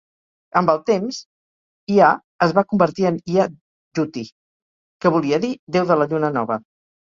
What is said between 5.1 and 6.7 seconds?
volia dir deu de la lluna nova.